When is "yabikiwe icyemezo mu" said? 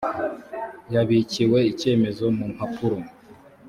0.93-2.45